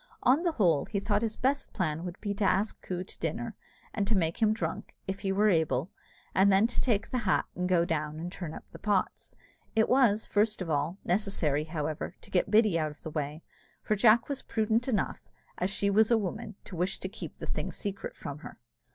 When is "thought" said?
0.99-1.21